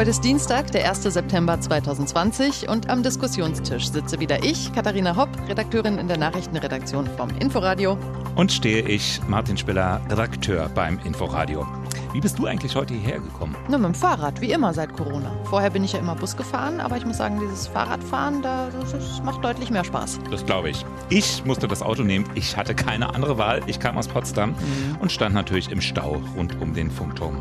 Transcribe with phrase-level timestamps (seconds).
[0.00, 1.02] Heute ist Dienstag, der 1.
[1.02, 7.28] September 2020 und am Diskussionstisch sitze wieder ich, Katharina Hopp, Redakteurin in der Nachrichtenredaktion vom
[7.38, 7.98] Inforadio.
[8.34, 11.66] Und stehe ich, Martin Spiller, Redakteur beim Inforadio.
[12.14, 13.54] Wie bist du eigentlich heute hierher gekommen?
[13.68, 15.32] Nur mit dem Fahrrad, wie immer seit Corona.
[15.44, 19.22] Vorher bin ich ja immer Bus gefahren, aber ich muss sagen, dieses Fahrradfahren, da, das
[19.22, 20.18] macht deutlich mehr Spaß.
[20.30, 20.82] Das glaube ich.
[21.10, 22.24] Ich musste das Auto nehmen.
[22.34, 23.60] Ich hatte keine andere Wahl.
[23.66, 24.96] Ich kam aus Potsdam mhm.
[25.00, 27.36] und stand natürlich im Stau rund um den Funkturm.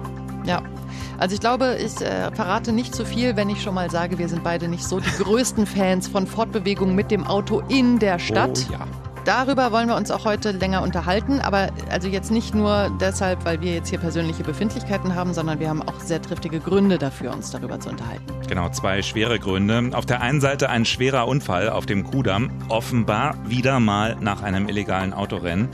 [0.50, 0.64] Ja,
[1.20, 4.28] also ich glaube, ich äh, verrate nicht zu viel, wenn ich schon mal sage, wir
[4.28, 8.66] sind beide nicht so die größten Fans von Fortbewegungen mit dem Auto in der Stadt.
[8.68, 8.80] Oh, ja.
[9.26, 13.62] Darüber wollen wir uns auch heute länger unterhalten, aber also jetzt nicht nur deshalb, weil
[13.62, 17.52] wir jetzt hier persönliche Befindlichkeiten haben, sondern wir haben auch sehr triftige Gründe dafür, uns
[17.52, 18.24] darüber zu unterhalten.
[18.48, 19.92] Genau, zwei schwere Gründe.
[19.94, 24.68] Auf der einen Seite ein schwerer Unfall auf dem Kudamm, offenbar wieder mal nach einem
[24.68, 25.70] illegalen Autorennen.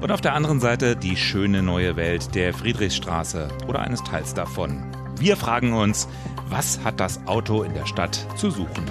[0.00, 4.84] Und auf der anderen Seite die schöne neue Welt der Friedrichstraße oder eines Teils davon.
[5.18, 6.08] Wir fragen uns,
[6.48, 8.84] was hat das Auto in der Stadt zu suchen?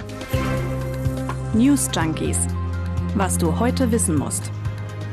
[1.54, 2.38] News Junkies.
[3.14, 4.50] Was du heute wissen musst.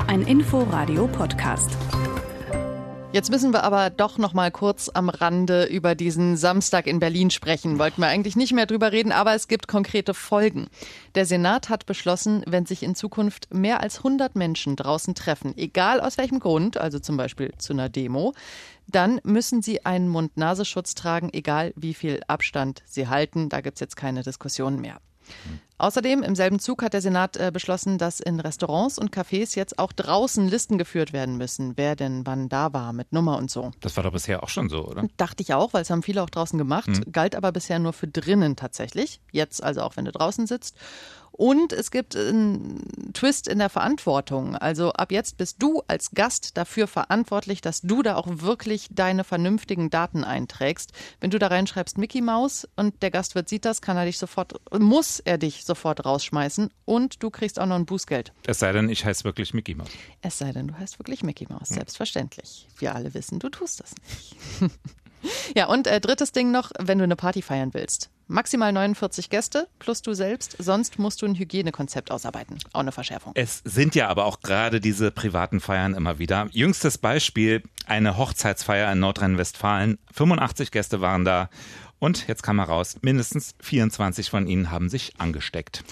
[0.08, 1.85] Ein Info-Radio-Podcast.
[3.16, 7.30] Jetzt müssen wir aber doch noch mal kurz am Rande über diesen Samstag in Berlin
[7.30, 7.80] sprechen.
[7.80, 10.68] Wollten wir eigentlich nicht mehr drüber reden, aber es gibt konkrete Folgen.
[11.16, 16.02] Der Senat hat beschlossen, wenn sich in Zukunft mehr als 100 Menschen draußen treffen, egal
[16.02, 18.34] aus welchem Grund, also zum Beispiel zu einer Demo,
[18.86, 23.48] dann müssen sie einen Mund-Nasenschutz tragen, egal wie viel Abstand sie halten.
[23.48, 25.00] Da gibt es jetzt keine Diskussion mehr.
[25.78, 29.78] Außerdem im selben Zug hat der Senat äh, beschlossen, dass in Restaurants und Cafés jetzt
[29.78, 33.72] auch draußen Listen geführt werden müssen, wer denn wann da war mit Nummer und so.
[33.82, 35.04] Das war doch bisher auch schon so, oder?
[35.18, 37.12] Dachte ich auch, weil es haben viele auch draußen gemacht, mhm.
[37.12, 39.20] galt aber bisher nur für drinnen tatsächlich.
[39.32, 40.78] Jetzt also auch, wenn du draußen sitzt.
[41.38, 44.56] Und es gibt einen Twist in der Verantwortung.
[44.56, 49.26] Also ab jetzt bist du als Gast dafür verantwortlich, dass du da auch wirklich deine
[49.26, 50.94] vernünftigen Daten einträgst.
[51.20, 54.54] Wenn du da reinschreibst Mickey Maus und der Gastwirt sieht das, kann er dich sofort,
[54.80, 58.32] muss er dich sofort rausschmeißen und du kriegst auch noch ein Bußgeld.
[58.48, 59.90] Es sei denn, ich heiße wirklich Mickey Maus.
[60.22, 62.68] Es sei denn, du heißt wirklich Mickey Maus, selbstverständlich.
[62.78, 64.72] Wir alle wissen, du tust das nicht.
[65.56, 68.10] Ja, und äh, drittes Ding noch, wenn du eine Party feiern willst.
[68.28, 72.58] Maximal 49 Gäste plus du selbst, sonst musst du ein Hygienekonzept ausarbeiten.
[72.74, 73.34] Auch eine Verschärfung.
[73.36, 76.48] Es sind ja aber auch gerade diese privaten Feiern immer wieder.
[76.52, 80.00] Jüngstes Beispiel, eine Hochzeitsfeier in Nordrhein-Westfalen.
[80.14, 81.50] 85 Gäste waren da
[82.00, 85.84] und jetzt kam heraus, mindestens 24 von ihnen haben sich angesteckt.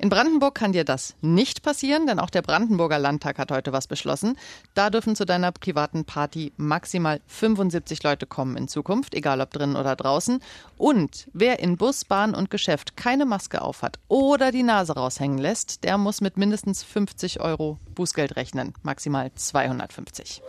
[0.00, 3.88] In Brandenburg kann dir das nicht passieren, denn auch der Brandenburger Landtag hat heute was
[3.88, 4.38] beschlossen.
[4.74, 9.74] Da dürfen zu deiner privaten Party maximal 75 Leute kommen in Zukunft, egal ob drinnen
[9.74, 10.40] oder draußen.
[10.76, 15.82] Und wer in Bus, Bahn und Geschäft keine Maske aufhat oder die Nase raushängen lässt,
[15.82, 20.42] der muss mit mindestens 50 Euro Bußgeld rechnen, maximal 250.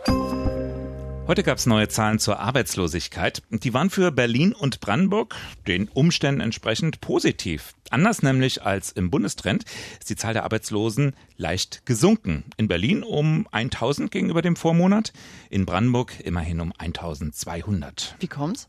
[1.30, 3.44] Heute gab es neue Zahlen zur Arbeitslosigkeit.
[3.50, 5.36] Die waren für Berlin und Brandenburg
[5.68, 7.76] den Umständen entsprechend positiv.
[7.88, 9.64] Anders nämlich als im Bundestrend
[10.00, 12.42] ist die Zahl der Arbeitslosen leicht gesunken.
[12.56, 15.12] In Berlin um 1000 gegenüber dem Vormonat,
[15.50, 18.16] in Brandenburg immerhin um 1200.
[18.18, 18.68] Wie kommt's?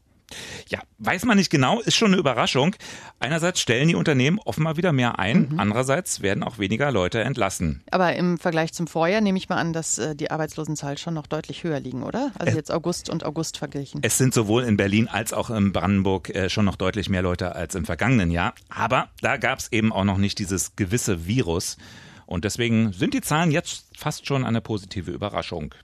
[0.69, 2.75] Ja, weiß man nicht genau, ist schon eine Überraschung.
[3.19, 5.59] Einerseits stellen die Unternehmen offenbar wieder mehr ein, mhm.
[5.59, 7.83] andererseits werden auch weniger Leute entlassen.
[7.91, 11.27] Aber im Vergleich zum Vorjahr nehme ich mal an, dass äh, die Arbeitslosenzahl schon noch
[11.27, 12.31] deutlich höher liegen, oder?
[12.37, 14.01] Also es, jetzt August und August verglichen.
[14.03, 17.55] Es sind sowohl in Berlin als auch in Brandenburg äh, schon noch deutlich mehr Leute
[17.55, 18.53] als im vergangenen Jahr.
[18.69, 21.77] Aber da gab es eben auch noch nicht dieses gewisse Virus.
[22.25, 25.75] Und deswegen sind die Zahlen jetzt fast schon eine positive Überraschung.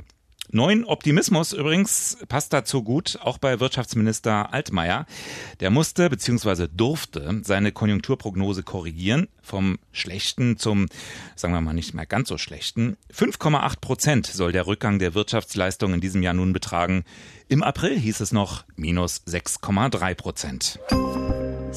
[0.49, 5.05] Neuen Optimismus übrigens passt dazu gut, auch bei Wirtschaftsminister Altmaier.
[5.59, 6.67] Der musste bzw.
[6.73, 10.87] durfte seine Konjunkturprognose korrigieren, vom schlechten zum,
[11.35, 12.95] sagen wir mal, nicht mehr ganz so schlechten.
[13.13, 17.03] 5,8 Prozent soll der Rückgang der Wirtschaftsleistung in diesem Jahr nun betragen.
[17.49, 20.79] Im April hieß es noch minus 6,3 Prozent.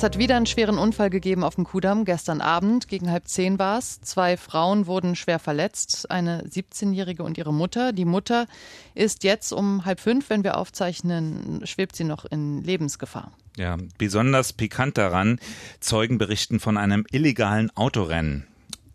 [0.01, 2.07] Es hat wieder einen schweren Unfall gegeben auf dem Kudamm.
[2.07, 4.01] Gestern Abend, gegen halb zehn war es.
[4.01, 7.93] Zwei Frauen wurden schwer verletzt, eine 17-Jährige und ihre Mutter.
[7.93, 8.47] Die Mutter
[8.95, 13.33] ist jetzt um halb fünf, wenn wir aufzeichnen, schwebt sie noch in Lebensgefahr.
[13.59, 15.39] Ja, besonders pikant daran,
[15.81, 18.47] Zeugen berichten von einem illegalen Autorennen.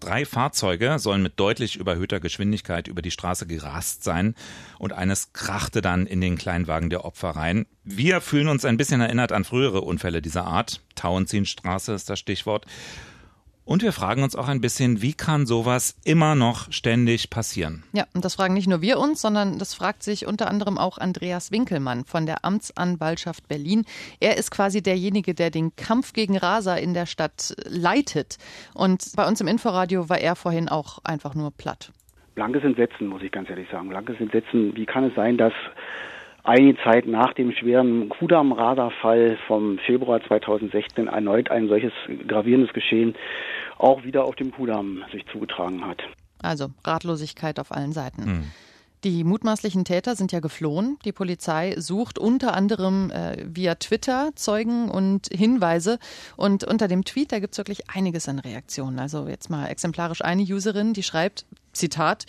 [0.06, 4.36] Drei Fahrzeuge sollen mit deutlich überhöhter Geschwindigkeit über die Straße gerast sein
[4.78, 7.66] und eines krachte dann in den Kleinwagen der Opfer rein.
[7.84, 10.84] Wir fühlen uns ein bisschen erinnert an frühere Unfälle dieser Art.
[10.94, 12.68] Tauentzienstraße ist das Stichwort.
[13.66, 17.84] Und wir fragen uns auch ein bisschen, wie kann sowas immer noch ständig passieren?
[17.94, 21.00] Ja, und das fragen nicht nur wir uns, sondern das fragt sich unter anderem auch
[21.00, 23.86] Andreas Winkelmann von der Amtsanwaltschaft Berlin.
[24.20, 28.38] Er ist quasi derjenige, der den Kampf gegen Raser in der Stadt leitet.
[28.76, 31.92] Und bei uns im Inforadio war er vorhin auch einfach nur platt.
[32.36, 33.90] Blankes Entsetzen, muss ich ganz ehrlich sagen.
[33.90, 34.76] Blankes Entsetzen.
[34.76, 35.54] Wie kann es sein, dass
[36.46, 41.92] einige Zeit nach dem schweren Kudam-Radarfall vom Februar 2016 erneut ein solches
[42.28, 43.16] gravierendes Geschehen
[43.78, 46.02] auch wieder auf dem Kudamm sich zugetragen hat.
[46.42, 48.26] Also Ratlosigkeit auf allen Seiten.
[48.26, 48.44] Hm.
[49.04, 50.98] Die mutmaßlichen Täter sind ja geflohen.
[51.06, 56.00] Die Polizei sucht unter anderem äh, via Twitter Zeugen und Hinweise.
[56.38, 58.98] Und unter dem Tweet, da gibt es wirklich einiges an Reaktionen.
[58.98, 62.26] Also jetzt mal exemplarisch eine Userin, die schreibt, Zitat,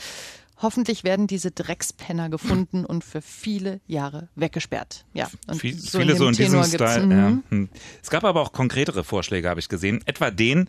[0.59, 5.05] Hoffentlich werden diese Dreckspenner gefunden und für viele Jahre weggesperrt.
[5.13, 7.07] Ja, und Viel, so viele in so in diesem Style.
[7.07, 7.13] Mhm.
[7.13, 7.39] Ja.
[7.51, 7.69] Hm.
[8.03, 10.01] Es gab aber auch konkretere Vorschläge, habe ich gesehen.
[10.07, 10.69] Etwa den,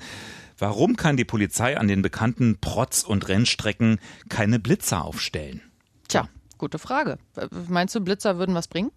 [0.58, 5.62] warum kann die Polizei an den bekannten Protz- und Rennstrecken keine Blitzer aufstellen?
[6.10, 7.18] Tja, gute Frage.
[7.70, 8.92] Meinst du, Blitzer würden was bringen?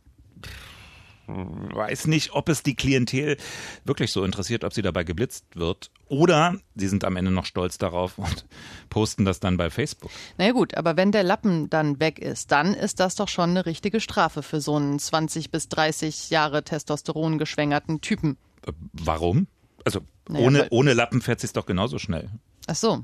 [1.75, 3.37] Weiß nicht, ob es die Klientel
[3.85, 5.91] wirklich so interessiert, ob sie dabei geblitzt wird.
[6.09, 8.47] Oder sie sind am Ende noch stolz darauf und
[8.91, 10.11] posten das dann bei Facebook.
[10.39, 13.67] Na gut, aber wenn der Lappen dann weg ist, dann ist das doch schon eine
[13.67, 18.37] richtige Strafe für so einen 20 bis 30 Jahre Testosteron geschwängerten Typen.
[18.67, 19.47] Äh, warum?
[19.85, 22.31] Also naja, ohne, ohne Lappen fährt es doch genauso schnell.
[22.67, 23.03] Ach so,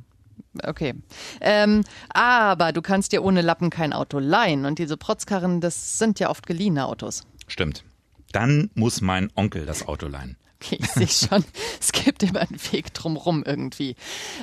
[0.65, 0.95] Okay.
[1.41, 4.65] Ähm, aber du kannst dir ohne Lappen kein Auto leihen.
[4.65, 7.27] Und diese Protzkarren, das sind ja oft geliehene Autos.
[7.47, 7.85] Stimmt.
[8.33, 10.37] Dann muss mein Onkel das Auto leihen.
[10.63, 11.45] Okay, ich sehe schon,
[11.81, 13.95] es gibt immer einen Weg drumherum irgendwie.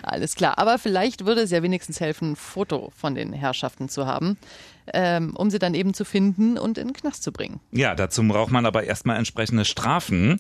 [0.04, 0.58] Alles klar.
[0.60, 4.38] Aber vielleicht würde es ja wenigstens helfen, ein Foto von den Herrschaften zu haben
[4.94, 7.60] ähm, um sie dann eben zu finden und in den Knast zu bringen.
[7.72, 10.40] Ja, dazu braucht man aber erstmal entsprechende Strafen.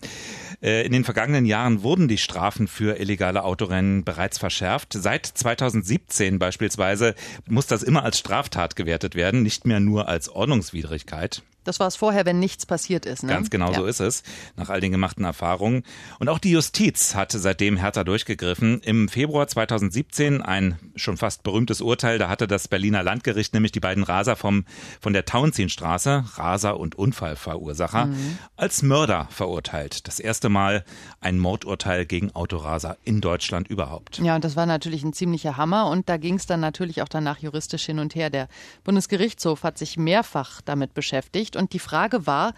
[0.62, 4.94] Äh, in den vergangenen Jahren wurden die Strafen für illegale Autorennen bereits verschärft.
[4.94, 7.16] Seit 2017 beispielsweise
[7.48, 11.44] muss das immer als Straftat gewertet werden, nicht mehr nur als Ordnungswidrigkeit.
[11.63, 13.24] Das war es vorher, wenn nichts passiert ist.
[13.24, 13.30] Ne?
[13.30, 13.80] Ganz genau ja.
[13.80, 14.24] so ist es,
[14.56, 15.84] nach all den gemachten Erfahrungen.
[16.19, 18.81] Und auch die Justiz hatte seitdem härter durchgegriffen.
[18.81, 23.80] Im Februar 2017 ein schon fast berühmtes Urteil, da hatte das Berliner Landgericht nämlich die
[23.80, 24.66] beiden Raser Raser vom,
[25.00, 28.38] von der Tauentzienstraße, Raser und Unfallverursacher, mhm.
[28.56, 30.08] als Mörder verurteilt.
[30.08, 30.84] Das erste Mal
[31.22, 34.20] ein Mordurteil gegen Autoraser in Deutschland überhaupt.
[34.20, 37.10] Ja, und das war natürlich ein ziemlicher Hammer und da ging es dann natürlich auch
[37.10, 38.30] danach juristisch hin und her.
[38.30, 38.48] Der
[38.84, 42.54] Bundesgerichtshof hat sich mehrfach damit beschäftigt und die Frage war,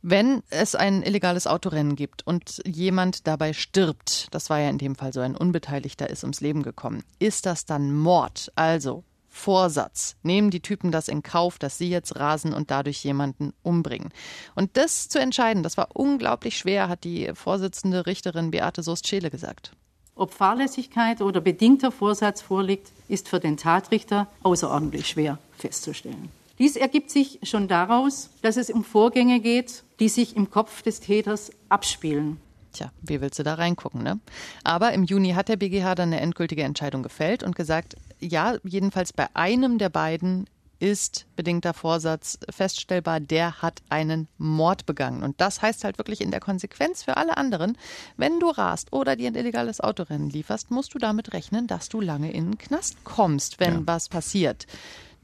[0.00, 4.94] wenn es ein illegales Autorennen gibt und jemand dabei stirbt, das war ja in dem
[4.94, 8.52] Fall so ein Unbeteiligter ist ums Leben gekommen, ist das dann Mord?
[8.54, 9.02] Also
[9.38, 10.16] Vorsatz.
[10.22, 14.10] Nehmen die Typen das in Kauf, dass sie jetzt rasen und dadurch jemanden umbringen?
[14.54, 19.72] Und das zu entscheiden, das war unglaublich schwer, hat die Vorsitzende Richterin Beate Soest-Scheele gesagt.
[20.16, 26.30] Ob Fahrlässigkeit oder bedingter Vorsatz vorliegt, ist für den Tatrichter außerordentlich schwer festzustellen.
[26.58, 30.98] Dies ergibt sich schon daraus, dass es um Vorgänge geht, die sich im Kopf des
[30.98, 32.40] Täters abspielen.
[32.72, 34.18] Tja, wie willst du da reingucken, ne?
[34.64, 39.12] Aber im Juni hat der BGH dann eine endgültige Entscheidung gefällt und gesagt, ja, jedenfalls
[39.12, 40.46] bei einem der beiden
[40.80, 45.22] ist bedingter Vorsatz feststellbar, der hat einen Mord begangen.
[45.22, 47.76] Und das heißt halt wirklich in der Konsequenz für alle anderen,
[48.16, 52.00] wenn du rast oder dir ein illegales Autorennen lieferst, musst du damit rechnen, dass du
[52.00, 53.82] lange in den Knast kommst, wenn ja.
[53.86, 54.66] was passiert.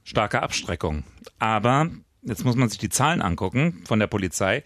[0.02, 1.04] Starke Abstreckung.
[1.38, 1.90] Aber
[2.26, 4.64] Jetzt muss man sich die Zahlen angucken von der Polizei.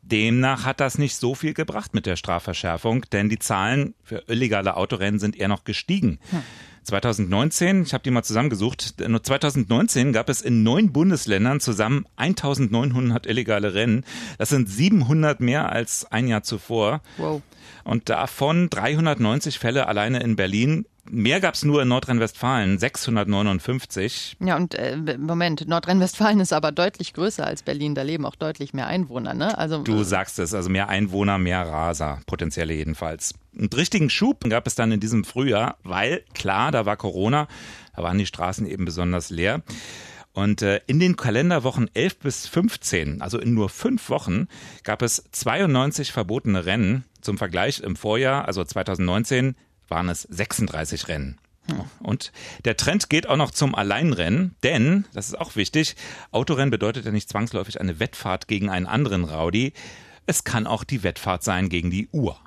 [0.00, 4.76] Demnach hat das nicht so viel gebracht mit der Strafverschärfung, denn die Zahlen für illegale
[4.76, 6.20] Autorennen sind eher noch gestiegen.
[6.30, 6.42] Hm.
[6.90, 13.26] 2019, ich habe die mal zusammengesucht, nur 2019 gab es in neun Bundesländern zusammen 1900
[13.26, 14.04] illegale Rennen.
[14.38, 17.00] Das sind 700 mehr als ein Jahr zuvor.
[17.16, 17.42] Wow.
[17.84, 20.84] Und davon 390 Fälle alleine in Berlin.
[21.12, 24.36] Mehr gab es nur in Nordrhein-Westfalen, 659.
[24.38, 27.96] Ja, und äh, Moment, Nordrhein-Westfalen ist aber deutlich größer als Berlin.
[27.96, 29.58] Da leben auch deutlich mehr Einwohner, ne?
[29.58, 33.34] Also, du sagst es, also mehr Einwohner, mehr Raser, potenzielle jedenfalls.
[33.58, 37.48] Einen richtigen Schub gab es dann in diesem Frühjahr, weil klar, da war Corona,
[37.96, 39.62] da waren die Straßen eben besonders leer.
[40.32, 44.46] Und äh, in den Kalenderwochen 11 bis 15, also in nur fünf Wochen,
[44.84, 47.04] gab es 92 verbotene Rennen.
[47.20, 49.56] Zum Vergleich im Vorjahr, also 2019,
[49.90, 51.38] waren es 36 Rennen.
[52.02, 52.32] Und
[52.64, 55.94] der Trend geht auch noch zum Alleinrennen, denn, das ist auch wichtig,
[56.32, 59.72] Autorennen bedeutet ja nicht zwangsläufig eine Wettfahrt gegen einen anderen Rowdy.
[60.26, 62.38] Es kann auch die Wettfahrt sein gegen die Uhr.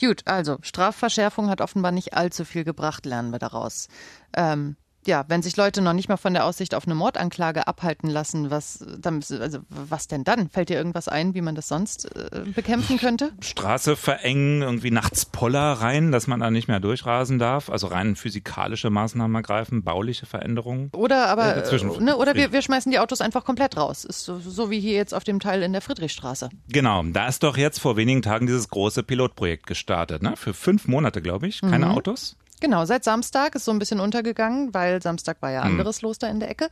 [0.00, 3.88] Gut, also Strafverschärfung hat offenbar nicht allzu viel gebracht, lernen wir daraus.
[4.34, 4.76] Ähm,
[5.08, 8.50] ja, wenn sich Leute noch nicht mal von der Aussicht auf eine Mordanklage abhalten lassen,
[8.50, 10.50] was, also was denn dann?
[10.50, 13.32] Fällt dir irgendwas ein, wie man das sonst äh, bekämpfen könnte?
[13.40, 18.16] Straße verengen, irgendwie nachts Poller rein, dass man da nicht mehr durchrasen darf, also rein
[18.16, 20.90] physikalische Maßnahmen ergreifen, bauliche Veränderungen.
[20.94, 24.04] Oder aber, äh, ne, oder wir, wir schmeißen die Autos einfach komplett raus.
[24.04, 26.50] Ist so, so wie hier jetzt auf dem Teil in der Friedrichstraße.
[26.68, 30.36] Genau, da ist doch jetzt vor wenigen Tagen dieses große Pilotprojekt gestartet, ne?
[30.36, 31.92] Für fünf Monate, glaube ich, keine mhm.
[31.92, 32.36] Autos.
[32.60, 35.72] Genau, seit Samstag ist so ein bisschen untergegangen, weil Samstag war ja Hm.
[35.72, 36.68] anderes los da in der Ecke.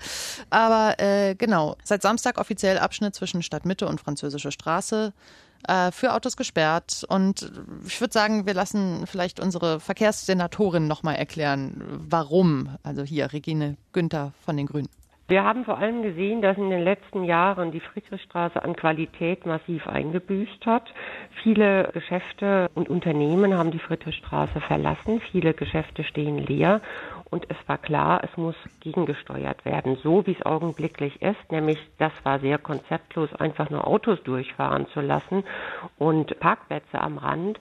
[0.50, 5.12] Aber äh, genau, seit Samstag offiziell Abschnitt zwischen Stadtmitte und Französische Straße
[5.68, 7.04] äh, für Autos gesperrt.
[7.08, 7.50] Und
[7.86, 12.76] ich würde sagen, wir lassen vielleicht unsere Verkehrssenatorin nochmal erklären, warum.
[12.82, 14.88] Also hier, Regine Günther von den Grünen.
[15.28, 19.88] Wir haben vor allem gesehen, dass in den letzten Jahren die Friedrichstraße an Qualität massiv
[19.88, 20.85] eingebüßt hat.
[21.42, 25.21] Viele Geschäfte und Unternehmen haben die Friedrichstraße verlassen.
[25.33, 26.80] Viele Geschäfte stehen leer.
[27.28, 31.50] Und es war klar, es muss gegengesteuert werden, so wie es augenblicklich ist.
[31.50, 35.42] Nämlich, das war sehr konzeptlos, einfach nur Autos durchfahren zu lassen
[35.99, 37.59] und Parkplätze am Rand.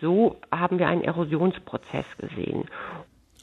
[0.00, 2.68] So haben wir einen Erosionsprozess gesehen.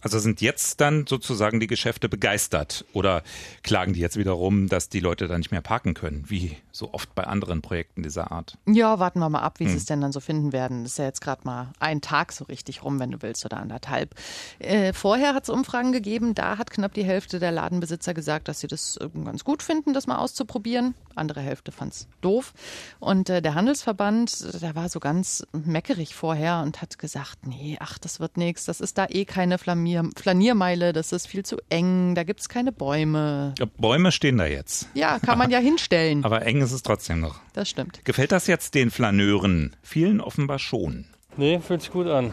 [0.01, 3.23] Also sind jetzt dann sozusagen die Geschäfte begeistert oder
[3.63, 6.93] klagen die jetzt wieder rum, dass die Leute da nicht mehr parken können, wie so
[6.93, 8.57] oft bei anderen Projekten dieser Art?
[8.65, 9.77] Ja, warten wir mal ab, wie sie Hm.
[9.77, 10.83] es denn dann so finden werden.
[10.83, 13.57] Das ist ja jetzt gerade mal ein Tag so richtig rum, wenn du willst, oder
[13.57, 14.15] anderthalb.
[14.59, 18.59] Äh, vorher hat es Umfragen gegeben, da hat knapp die Hälfte der Ladenbesitzer gesagt, dass
[18.59, 20.95] sie das ganz gut finden, das mal auszuprobieren.
[21.15, 22.53] Andere Hälfte fand es doof.
[22.99, 27.97] Und äh, der Handelsverband, der war so ganz meckerig vorher und hat gesagt, nee, ach,
[27.97, 29.57] das wird nichts, das ist da eh keine
[29.91, 33.53] Flamier Flaniermeile, das ist viel zu eng, da gibt's keine Bäume.
[33.59, 34.87] Ja, Bäume stehen da jetzt.
[34.93, 36.23] Ja, kann man ja hinstellen.
[36.23, 37.39] Aber eng ist es trotzdem noch.
[37.53, 38.03] Das stimmt.
[38.05, 39.75] Gefällt das jetzt den Flaneuren?
[39.83, 41.05] Vielen offenbar schon.
[41.37, 42.31] Nee, fühlt sich gut an.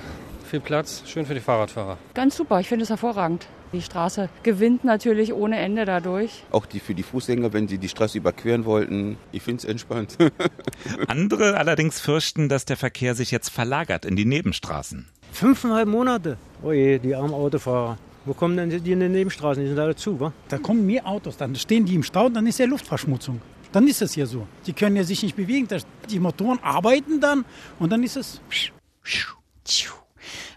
[0.48, 1.98] Viel Platz, schön für die Fahrradfahrer.
[2.14, 3.46] Ganz super, ich finde es hervorragend.
[3.72, 6.44] Die Straße gewinnt natürlich ohne Ende dadurch.
[6.50, 9.18] Auch die für die Fußgänger, wenn sie die Straße überqueren wollten.
[9.30, 10.16] Ich finde es entspannt.
[11.06, 15.08] Andere allerdings fürchten, dass der Verkehr sich jetzt verlagert in die Nebenstraßen.
[15.32, 16.36] Fünfeinhalb Monate.
[16.62, 17.96] Oh je, die armen Autofahrer.
[18.24, 19.62] Wo kommen denn die in den Nebenstraßen?
[19.62, 20.32] Die sind alle zu, wa?
[20.48, 23.40] Da kommen mehr Autos, dann stehen die im Stau und dann ist ja Luftverschmutzung.
[23.72, 24.46] Dann ist es ja so.
[24.66, 25.66] Die können ja sich nicht bewegen.
[25.68, 27.44] Das- Die Motoren arbeiten dann
[27.78, 28.40] und dann ist es.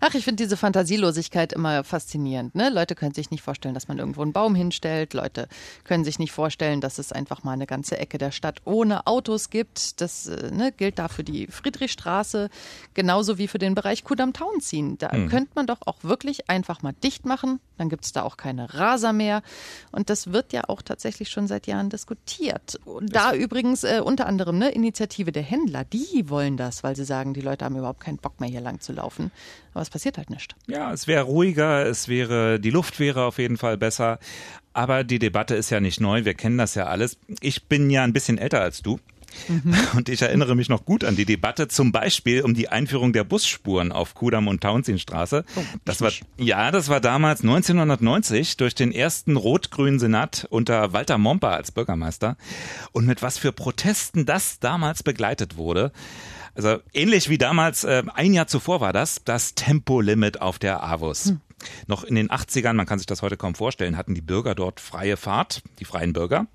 [0.04, 2.56] Ach, ich finde diese Fantasielosigkeit immer faszinierend.
[2.56, 2.70] Ne?
[2.70, 5.14] Leute können sich nicht vorstellen, dass man irgendwo einen Baum hinstellt.
[5.14, 5.48] Leute
[5.84, 9.52] können sich nicht vorstellen, dass es einfach mal eine ganze Ecke der Stadt ohne Autos
[9.52, 10.02] gibt.
[10.02, 12.50] Das äh, ne, gilt da für die Friedrichstraße,
[12.96, 14.98] genauso wie für den Bereich Kudamm-Tauenziehen.
[14.98, 15.30] Da Mhm.
[15.30, 17.60] könnte man doch auch wirklich einfach mal dicht machen.
[17.82, 19.42] Dann gibt es da auch keine Raser mehr.
[19.92, 22.80] Und das wird ja auch tatsächlich schon seit Jahren diskutiert.
[22.86, 27.06] Und da übrigens äh, unter anderem ne, Initiative der Händler, die wollen das, weil sie
[27.06, 29.32] sagen, die Leute haben überhaupt keinen Bock mehr hier lang zu laufen.
[29.74, 30.56] Aber es passiert halt nicht.
[30.68, 34.20] Ja, es wäre ruhiger, es wäre, die Luft wäre auf jeden Fall besser.
[34.74, 37.18] Aber die Debatte ist ja nicht neu, wir kennen das ja alles.
[37.40, 39.00] Ich bin ja ein bisschen älter als du.
[39.96, 43.24] Und ich erinnere mich noch gut an die Debatte zum Beispiel um die Einführung der
[43.24, 45.46] Busspuren auf Kudamm und Tauentzienstraße.
[45.86, 51.52] Das war, ja, das war damals 1990 durch den ersten rot-grünen Senat unter Walter Momper
[51.52, 52.38] als Bürgermeister.
[52.92, 55.92] Und mit was für Protesten das damals begleitet wurde.
[56.54, 61.34] Also ähnlich wie damals, äh, ein Jahr zuvor war das, das Tempolimit auf der Avus.
[61.88, 64.80] Noch in den 80ern, man kann sich das heute kaum vorstellen, hatten die Bürger dort
[64.80, 66.48] freie Fahrt, die freien Bürger.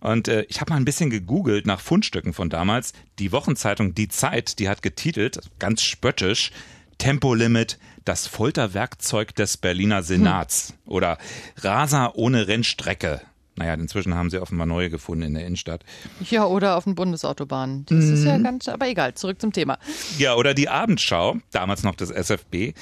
[0.00, 2.92] Und äh, ich habe mal ein bisschen gegoogelt nach Fundstücken von damals.
[3.18, 6.50] Die Wochenzeitung Die Zeit, die hat getitelt, ganz spöttisch,
[6.98, 10.74] Tempolimit, das Folterwerkzeug des Berliner Senats.
[10.86, 11.18] Oder
[11.56, 13.20] Raser ohne Rennstrecke.
[13.56, 15.84] Naja, inzwischen haben sie offenbar neue gefunden in der Innenstadt.
[16.30, 17.84] Ja, oder auf den Bundesautobahnen.
[17.86, 19.78] Das ist ja ganz, aber egal, zurück zum Thema.
[20.16, 22.72] Ja, oder die Abendschau, damals noch das SFB,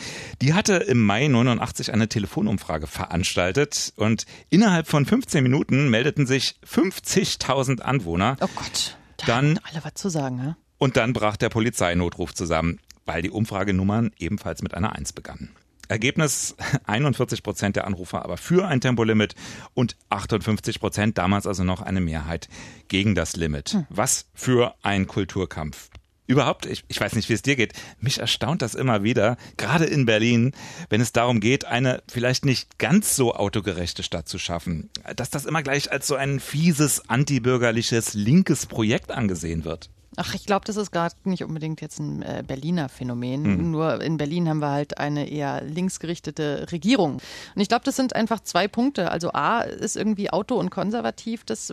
[0.41, 6.55] die hatte im Mai 89 eine Telefonumfrage veranstaltet und innerhalb von 15 Minuten meldeten sich
[6.65, 8.37] 50.000 Anwohner.
[8.41, 10.57] Oh Gott, da Dann haben alle was zu sagen, ja?
[10.79, 15.50] und dann brach der Polizeinotruf zusammen, weil die Umfragenummern ebenfalls mit einer Eins begannen.
[15.91, 16.57] Ergebnis
[16.87, 19.35] 41 Prozent der Anrufer aber für ein Tempolimit
[19.75, 22.49] und 58 Prozent damals also noch eine Mehrheit
[22.89, 23.77] gegen das Limit.
[23.91, 25.91] Was für ein Kulturkampf.
[26.31, 29.85] Überhaupt, ich, ich weiß nicht, wie es dir geht, mich erstaunt das immer wieder, gerade
[29.85, 30.53] in Berlin,
[30.89, 35.45] wenn es darum geht, eine vielleicht nicht ganz so autogerechte Stadt zu schaffen, dass das
[35.45, 39.91] immer gleich als so ein fieses, antibürgerliches, linkes Projekt angesehen wird.
[40.23, 43.43] Ach, ich glaube, das ist gerade nicht unbedingt jetzt ein äh, Berliner Phänomen.
[43.43, 43.71] Mhm.
[43.71, 47.15] Nur in Berlin haben wir halt eine eher linksgerichtete Regierung.
[47.55, 49.11] Und ich glaube, das sind einfach zwei Punkte.
[49.11, 51.45] Also A ist irgendwie Auto und konservativ.
[51.45, 51.73] Das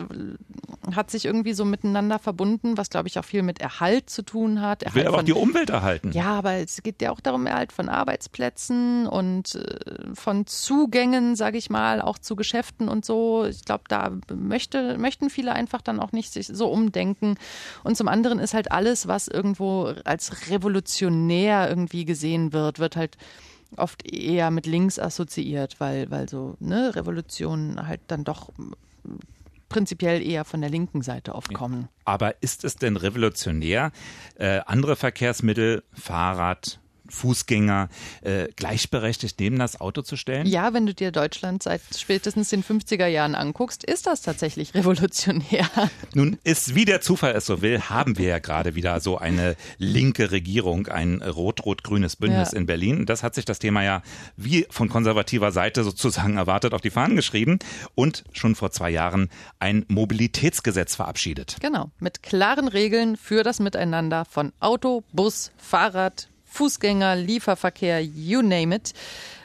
[0.96, 4.60] hat sich irgendwie so miteinander verbunden, was glaube ich auch viel mit Erhalt zu tun
[4.60, 4.82] hat.
[4.82, 6.12] Ich will Erhalt aber auch von- die Umwelt erhalten.
[6.12, 11.58] Ja, aber es geht ja auch darum, Erhalt von Arbeitsplätzen und äh, von Zugängen, sage
[11.58, 13.44] ich mal, auch zu Geschäften und so.
[13.44, 17.36] Ich glaube, da möchte, möchten viele einfach dann auch nicht sich so umdenken.
[17.84, 23.16] Und zum anderen ist halt alles, was irgendwo als revolutionär irgendwie gesehen wird, wird halt
[23.76, 28.48] oft eher mit links assoziiert, weil, weil so ne, Revolutionen halt dann doch
[29.68, 31.88] prinzipiell eher von der linken Seite oft kommen.
[32.04, 33.92] Aber ist es denn revolutionär,
[34.36, 37.88] äh, andere Verkehrsmittel, Fahrrad, Fußgänger
[38.22, 40.46] äh, gleichberechtigt neben das Auto zu stellen?
[40.46, 45.68] Ja, wenn du dir Deutschland seit spätestens den 50er Jahren anguckst, ist das tatsächlich revolutionär.
[46.14, 49.56] Nun ist, wie der Zufall es so will, haben wir ja gerade wieder so eine
[49.78, 52.58] linke Regierung, ein rot-rot-grünes Bündnis ja.
[52.58, 53.06] in Berlin.
[53.06, 54.02] Das hat sich das Thema ja
[54.36, 57.58] wie von konservativer Seite sozusagen erwartet auf die Fahnen geschrieben
[57.94, 61.56] und schon vor zwei Jahren ein Mobilitätsgesetz verabschiedet.
[61.60, 68.74] Genau, mit klaren Regeln für das Miteinander von Auto, Bus, Fahrrad, Fußgänger, Lieferverkehr, you name
[68.74, 68.92] it.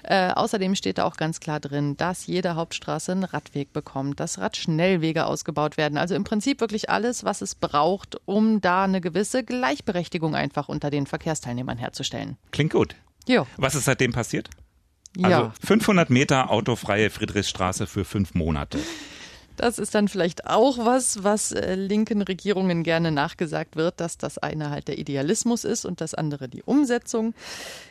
[0.02, 4.40] Äh, außerdem steht da auch ganz klar drin, dass jede Hauptstraße einen Radweg bekommt, dass
[4.40, 6.00] Radschnellwege ausgebaut werden.
[6.00, 10.90] Also im Prinzip wirklich alles, was es braucht, um da eine gewisse Gleichberechtigung einfach unter
[10.90, 12.38] den Verkehrsteilnehmern herzustellen.
[12.50, 12.96] Klingt gut.
[13.28, 13.46] Jo.
[13.58, 14.50] Was ist seitdem passiert?
[15.22, 15.54] Also ja.
[15.64, 18.80] 500 Meter autofreie Friedrichstraße für fünf Monate.
[19.56, 24.38] Das ist dann vielleicht auch was, was äh, linken Regierungen gerne nachgesagt wird, dass das
[24.38, 27.34] eine halt der Idealismus ist und das andere die Umsetzung.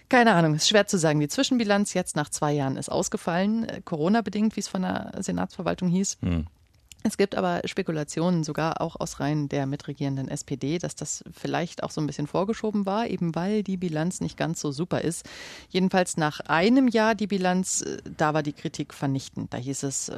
[0.09, 1.21] Keine Ahnung, ist schwer zu sagen.
[1.21, 5.89] Die Zwischenbilanz jetzt nach zwei Jahren ist ausgefallen, äh, Corona-bedingt, wie es von der Senatsverwaltung
[5.89, 6.19] hieß.
[6.21, 6.47] Hm.
[7.05, 11.91] Es gibt aber Spekulationen, sogar auch aus Reihen der mitregierenden SPD, dass das vielleicht auch
[11.91, 15.29] so ein bisschen vorgeschoben war, eben weil die Bilanz nicht ganz so super ist.
[15.69, 19.53] Jedenfalls nach einem Jahr die Bilanz, äh, da war die Kritik vernichtend.
[19.53, 20.13] Da hieß es,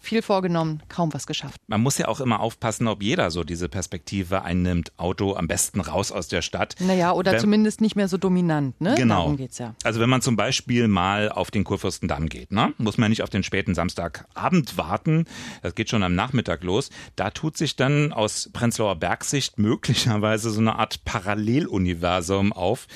[0.00, 1.60] viel vorgenommen, kaum was geschafft.
[1.66, 4.92] Man muss ja auch immer aufpassen, ob jeder so diese Perspektive einnimmt.
[4.96, 6.74] Auto am besten raus aus der Stadt.
[6.80, 8.94] Naja, oder wenn, zumindest nicht mehr so dominant, ne?
[8.96, 9.16] Genau.
[9.16, 9.74] Darum geht's ja.
[9.84, 12.72] Also wenn man zum Beispiel mal auf den Kurfürstendamm geht, ne?
[12.78, 15.26] muss man nicht auf den späten Samstagabend warten.
[15.62, 16.90] Das geht schon am Nachmittag los.
[17.16, 22.86] Da tut sich dann aus Prenzlauer Bergsicht möglicherweise so eine Art Paralleluniversum auf.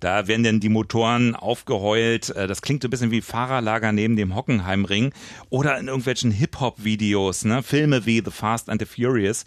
[0.00, 2.30] Da werden dann die Motoren aufgeheult.
[2.30, 5.12] Äh, das klingt so ein bisschen wie Fahrerlager neben dem Hockenheimring
[5.48, 7.62] oder in irgendwelchen Hip Hip-Hop-Videos, ne?
[7.62, 9.44] Filme wie The Fast and the Furious.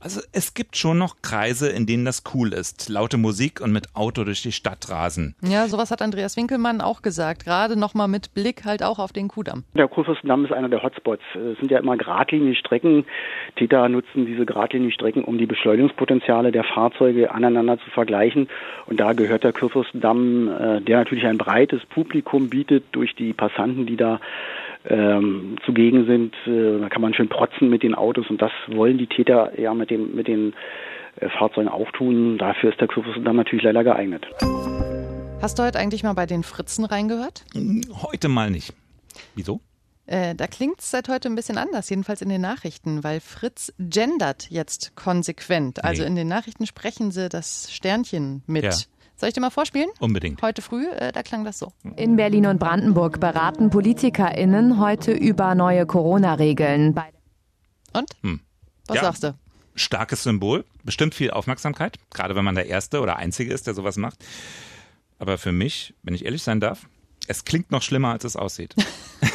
[0.00, 2.88] Also es gibt schon noch Kreise, in denen das cool ist.
[2.88, 5.34] Laute Musik und mit Auto durch die Stadt rasen.
[5.42, 7.44] Ja, sowas hat Andreas Winkelmann auch gesagt.
[7.44, 9.64] Gerade nochmal mit Blick halt auch auf den Kudamm.
[9.74, 11.22] Der Kurfürstendamm ist einer der Hotspots.
[11.34, 13.06] Es sind ja immer geradlinige Strecken.
[13.56, 18.48] Täter nutzen diese geradlinigen Strecken, um die Beschleunigungspotenziale der Fahrzeuge aneinander zu vergleichen.
[18.86, 23.84] Und da gehört der Kurfürstendamm, äh, der natürlich ein breites Publikum bietet durch die Passanten,
[23.86, 24.20] die da
[24.88, 26.34] ähm, zugegen sind.
[26.46, 29.74] Äh, da kann man schön protzen mit den Autos und das wollen die Täter ja
[29.74, 30.54] mit, dem, mit den
[31.20, 32.38] äh, Fahrzeugen auftun.
[32.38, 34.26] Dafür ist der Kürbis dann natürlich leider geeignet.
[35.40, 37.44] Hast du heute eigentlich mal bei den Fritzen reingehört?
[38.02, 38.74] Heute mal nicht.
[39.34, 39.60] Wieso?
[40.06, 43.74] Äh, da klingt es seit heute ein bisschen anders, jedenfalls in den Nachrichten, weil Fritz
[43.78, 45.84] gendert jetzt konsequent.
[45.84, 46.08] Also nee.
[46.08, 48.64] in den Nachrichten sprechen sie das Sternchen mit.
[48.64, 48.70] Ja.
[49.18, 49.88] Soll ich dir mal vorspielen?
[49.98, 50.40] Unbedingt.
[50.42, 51.72] Heute früh, äh, da klang das so.
[51.96, 56.94] In Berlin und Brandenburg beraten PolitikerInnen heute über neue Corona-Regeln.
[57.92, 58.10] Und?
[58.22, 58.40] Hm.
[58.86, 59.02] Was ja.
[59.02, 59.34] sagst du?
[59.74, 63.96] Starkes Symbol, bestimmt viel Aufmerksamkeit, gerade wenn man der Erste oder Einzige ist, der sowas
[63.96, 64.24] macht.
[65.18, 66.86] Aber für mich, wenn ich ehrlich sein darf,
[67.26, 68.76] es klingt noch schlimmer, als es aussieht.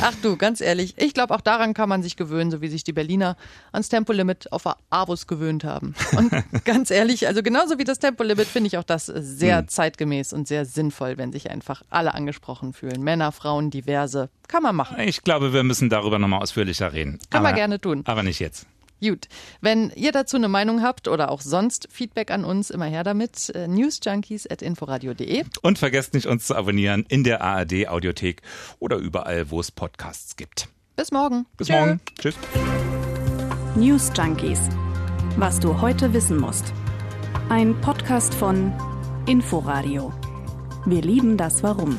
[0.00, 2.84] Ach du, ganz ehrlich, ich glaube, auch daran kann man sich gewöhnen, so wie sich
[2.84, 3.36] die Berliner
[3.72, 5.94] ans Tempolimit auf Avus gewöhnt haben.
[6.16, 6.32] Und
[6.64, 9.68] ganz ehrlich, also genauso wie das Tempolimit finde ich auch das sehr hm.
[9.68, 13.02] zeitgemäß und sehr sinnvoll, wenn sich einfach alle angesprochen fühlen.
[13.02, 14.28] Männer, Frauen, diverse.
[14.48, 14.98] Kann man machen.
[15.00, 17.18] Ich glaube, wir müssen darüber nochmal ausführlicher reden.
[17.30, 18.02] Kann man gerne tun.
[18.06, 18.66] Aber nicht jetzt.
[19.02, 19.28] Gut.
[19.60, 23.50] Wenn ihr dazu eine Meinung habt oder auch sonst Feedback an uns, immer her damit.
[23.50, 25.44] Äh, newsjunkies.inforadio.de.
[25.62, 28.42] Und vergesst nicht, uns zu abonnieren in der ARD Audiothek
[28.78, 30.68] oder überall, wo es Podcasts gibt.
[30.96, 31.46] Bis morgen.
[31.58, 31.74] Bis Tschö.
[31.74, 32.00] morgen.
[32.18, 32.36] Tschüss.
[33.76, 34.60] News Junkies.
[35.36, 36.72] Was du heute wissen musst.
[37.50, 38.72] Ein Podcast von
[39.26, 40.14] Inforadio.
[40.86, 41.98] Wir lieben das Warum.